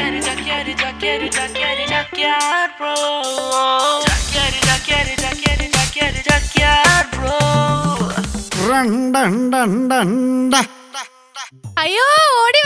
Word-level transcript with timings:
Jaqueiro, 0.00 0.22
Jaqueiro, 0.22 0.72
Jaqueiro, 0.80 1.26
Jaqueiro, 1.30 1.84
Jaqueiro, 1.92 2.72
bro. 2.78 2.94
Jaqueiro, 4.08 4.58
Jaqueiro, 4.68 5.12
Jaqueiro, 5.22 5.64
Jaqueiro, 5.76 6.20
Jaqueiro, 6.28 7.08
bro. 7.16 7.36
റണ്ടണ്ടണ്ടണ്ട. 8.68 10.54
അയ്യോ 11.82 12.06
ഓടി 12.40 12.60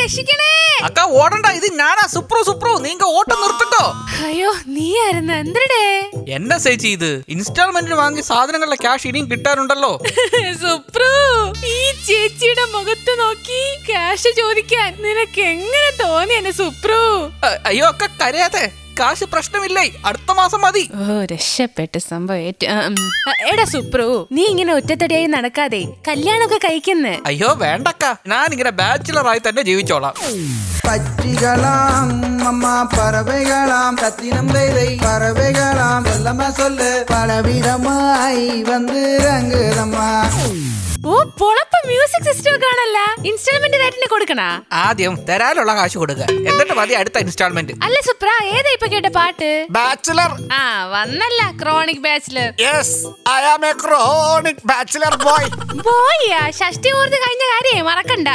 രക്ഷിക്കണേ. 0.00 0.50
അക്ക 0.84 1.00
ഓടണ്ട. 1.00 1.46
ഇത് 1.46 1.72
ഞാനാ. 1.72 2.06
സുപ്രു 2.06 2.42
സുപ്രു. 2.42 2.78
നീങ്ക 2.78 3.04
ഓട്ടം 3.04 3.40
നിർത്തിട്ടോ. 3.40 3.84
അയ്യോ 4.24 4.52
നീ 4.66 4.98
ആയിരുന്നു 4.98 5.32
എന്തരടേ 5.34 5.84
എന്നെ 6.28 6.58
ചേച്ചി 6.58 6.88
ഇത് 6.88 7.22
ഇൻസ്റ്റാൾമെന്റിന് 7.28 7.94
വാങ്ങിയ 7.94 8.22
സാധനങ്ങളുടെ 8.22 8.76
ക്യാഷ് 8.76 9.06
ഇനിയും 9.06 9.30
കിട്ടാനുണ്ടല്ലോ. 9.30 9.92
സുപ്രു 10.62 11.10
ഈ 11.64 11.78
ചേച്ചിയുടെ 12.06 12.64
മുഖത്ത് 12.74 13.18
നോക്കി 13.20 13.60
ക്യാഷ് 13.88 14.28
ചോദിക്കാൻ 14.36 14.94
നിനക്ക് 15.02 15.40
എങ്ങനെ 15.40 15.90
തോന്നി 16.02 16.34
എന്നെ 16.34 16.50
സുപ്രു? 16.50 17.30
അയ്യോ 17.66 17.86
അക്ക 17.86 18.06
കരയാതെ. 18.22 18.64
കാശ് 18.99 19.25
പ്രശ്നമില്ലേ 19.31 19.83
അടുത്ത 20.05 20.31
മാസം 20.37 20.59
മതി 20.61 20.83
ഓ 21.01 21.17
രക്ഷപ്പെട്ട് 21.31 21.99
സംഭവം 22.05 22.39
ഏറ്റു- 22.45 22.69
ആ, 22.69 22.77
ഉം. 22.87 22.95
ആ, 23.27 23.33
എടാ 23.49 23.65
സുപ്രു 23.71 24.07
നീ 24.31 24.43
ഇങ്ങനെ 24.51 24.71
ഒറ്റത്തടിയായി 24.77 25.27
നടക്കാതെ 25.33 25.81
കല്യാണമൊക്കെ 26.07 26.59
കഴിക്കുന്നേ 26.65 27.15
അയ്യോ 27.29 27.49
വേണ്ടക്ക 27.61 28.05
ഞാൻ 28.31 28.47
ഇങ്ങനെ 28.55 28.73
ബാച്ചിലർ 28.79 29.27
ആയി 29.31 29.43
തന്നെ 29.45 29.63
ജീവിച്ചോളാം 29.69 30.15
பச்சிகளாம் 30.87 32.11
அம்மா 32.47 32.73
பறவைகளாம் 32.91 33.97
கத்தினம் 34.01 34.51
வேலை 34.53 34.87
பறவைகளாம் 35.01 36.07
சொல்லம்மா 36.09 36.47
சொல்லு 36.57 36.89
பலவிதமாய் 37.11 38.41
வந்து 38.69 39.01
ரங்குதம்மா 39.25 40.09
ഓ 41.05 41.17
പൊളപ്പ 41.39 41.60
മ്യൂസിക് 42.14 42.28
സിസ്റ്റം 42.30 42.54
ഒക്കെ 42.56 42.66
ആണല്ല 42.72 42.98
ഇൻസ്റ്റാൾമെന്റ് 43.28 43.78
റേറ്റിന് 43.82 44.06
കൊടുക്കണ? 44.12 44.42
ആദ്യം 44.80 45.14
തരാനുള്ള 45.28 45.72
കാശ് 45.78 45.96
കൊടുക്കുക 46.00 46.24
എന്നിട്ട് 46.50 46.74
മതി 46.78 46.94
അടുത്ത 47.00 47.18
ഇൻസ്റ്റാൾമെന്റ് 47.24 47.74
അല്ല 47.86 47.96
സുപ്ര 48.08 48.28
ഏതാ 48.56 48.70
ഇപ്പൊ 48.76 48.88
കേട്ട 48.94 49.08
പാട്ട്? 49.16 49.48
ബാച്ചിലർ 49.76 50.30
ആ 50.58 50.60
വന്നല്ല 50.94 51.40
chronic 51.62 52.02
bachelor 52.08 52.48
yes 52.64 52.98
I 53.36 53.40
am 53.52 53.64
a 53.70 53.72
chronic 53.84 54.62
bachelor 54.72 55.16
boy 55.26 55.48
പോയാ 55.88 56.42
ഷഷ്ടി 56.60 56.92
പൂർത്തി 56.96 57.20
കഴിഞ്ഞ 57.24 57.44
കാര്യേ 57.54 57.80
മറക്കണ്ട. 57.90 58.28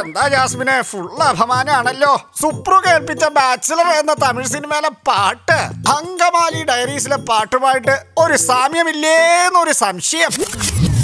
എന്താ 0.00 0.22
ജാസ്മിനെ? 0.34 0.76
ഫുൾ 0.90 1.08
അപമാനാണല്ലോ 1.30 2.12
സുപ്രു 2.42 2.76
കേൾപ്പിച്ച 2.86 3.24
ബാച്ചിലർ 3.38 3.88
എന്ന 4.00 4.12
തമിഴ് 4.24 4.48
സിനിമയിലെ 4.54 4.90
പാട്ട് 5.08 5.58
അങ്കമാലി 5.96 6.62
ഡയറീസിലെ 6.70 7.18
പാട്ടുമായിട്ട് 7.30 7.96
ഒരു 8.24 8.38
സാമ്യമില്ലേന്നൊരു 8.48 9.74
സംശയം. 9.84 10.32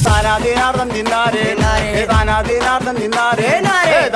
താനാദീനാർദ്ദം 0.06 0.88
തിന്നാരേ 0.94 1.44
താനാദീനാർദ്ദം 2.10 2.96
തിന്നാരേ 3.00 3.50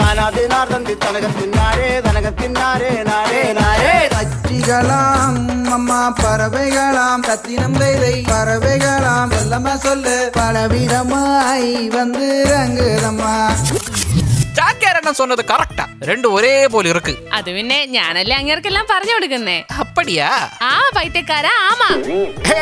താനാദീനാർദ്ദം 0.00 0.82
തനക 1.04 1.26
തിന്നാരേ 1.38 1.88
തനക 2.06 2.28
തിന്നാരേ 2.41 2.91
നാരേ 3.10 3.42
നാരേ 3.58 3.94
கத்திகளாம் 4.14 5.38
அம்மா 5.76 6.00
பறவைகளாம் 6.20 7.24
சத்தினம் 7.28 7.76
வேலை 7.80 8.14
பறவைகளாம் 8.30 9.32
சொல்லமா 9.36 9.74
சொல்லு 9.86 10.16
பலவிதமாய் 10.38 11.70
வந்து 11.96 12.26
இறங்குதம்மா 12.44 13.34
ജാക്യാരണം 14.58 15.14
சொன்னது 15.20 15.42
കറക്റ്റാ 15.44 15.84
രണ്ടും 16.08 16.34
ഒരേ 16.36 16.52
പോലെ 16.74 16.88
ഇറക്ക് 16.92 17.14
അത് 17.38 17.50
പിന്നെ 17.56 17.78
ഞാനല്ലേ 17.96 18.36
അങ്ങേർക്കെല്ലാം 18.41 18.86
പറഞ്ഞു 18.92 19.14
കൊടുക്കുന്നേ 19.16 19.58
അപ്പടിയാ 19.82 20.28
ആ 20.69 20.74
പൈത്യക്കാരാ 20.96 21.54
ആമാ 21.70 21.91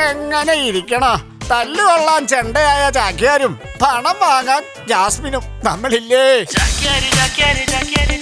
എങ്ങനെ 0.02 0.56
ഇരിക്കണോ 0.68 1.12
തല്ലുകൊള്ളാൻ 1.50 2.26
ചെണ്ടയായ 2.26 2.90
ചാക്കിയാരും 2.90 3.52
പണം 3.82 4.16
വാങ്ങാൻ 4.22 4.62
ജാസ്മിനും 4.88 5.44
നമ്മളില്ലേ? 5.64 6.24
ചാക്യാരി 6.54 7.08
ചാക്യാരി 7.10 7.64
ചാക്യാരി 7.64 8.16